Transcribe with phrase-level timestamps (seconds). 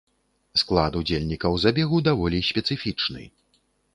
[0.61, 3.23] Склад удзельнікаў забегу даволі спецыфічны.